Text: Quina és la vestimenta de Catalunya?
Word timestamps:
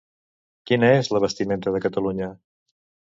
Quina 0.69 0.87
és 1.01 1.09
la 1.15 1.21
vestimenta 1.25 1.73
de 1.75 1.81
Catalunya? 1.83 2.31